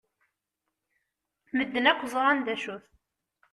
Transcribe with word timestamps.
Medden 1.57 1.89
akk 1.91 2.01
ẓran 2.13 2.39
d 2.45 2.47
acu-t. 2.53 2.85